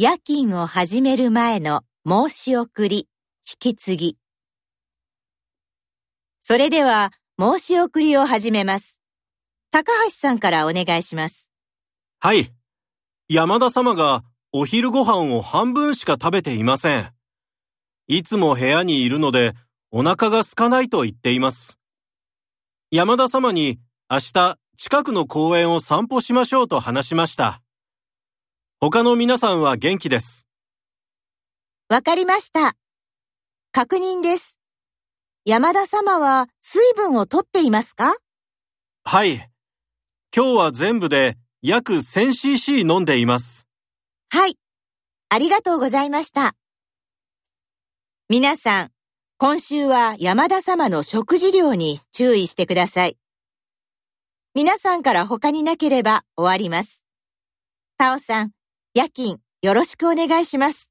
[0.00, 3.08] 夜勤を始める前の申し送り、
[3.44, 4.18] 引き継ぎ。
[6.40, 9.00] それでは、申し送りを始めます。
[9.72, 11.50] 高橋さんからお願いします。
[12.20, 12.52] はい。
[13.28, 14.22] 山田様が
[14.52, 17.10] お昼ご飯を半分しか食べていません。
[18.06, 19.54] いつも部屋にいるので
[19.90, 21.76] お腹が空かないと言っています。
[22.92, 27.62] 山田様に明日近くの公園を散歩しましょうと話しました。
[28.80, 30.46] 他の皆さんは元気です。
[31.88, 32.76] わかりました。
[33.72, 34.56] 確認です。
[35.44, 38.14] 山田様は水分をとっていますか？
[39.02, 39.50] はい。
[40.32, 43.66] 今日は全部で約 1000cc 飲んでいます。
[44.30, 44.56] はい。
[45.28, 46.54] ありがとうございました。
[48.28, 48.90] 皆さん、
[49.38, 53.18] 今週は山田様の食事量に注意してください。
[54.54, 57.02] 皆さんから他になければ終わります。
[57.96, 58.52] タオさん、
[58.98, 60.87] 夜勤よろしくお願いします。